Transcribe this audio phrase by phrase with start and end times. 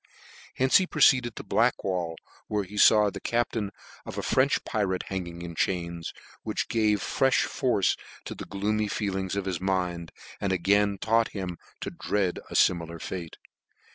[0.55, 2.15] Hence he proceed ed to Blackwall,
[2.47, 3.71] where he faw the captain
[4.03, 9.35] of a French pirate hanging in chains, which gave frefh force to the gloomy feelings
[9.35, 13.37] of his mind, and again taught him to dread a fimilar fate.